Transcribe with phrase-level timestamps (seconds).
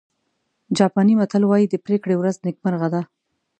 [0.77, 3.01] جاپاني متل وایي د پرېکړې ورځ نیکمرغه ده.